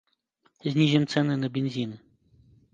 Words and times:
Знізім 0.71 1.05
цэны 1.15 1.37
на 1.45 1.53
бензін. 1.61 1.91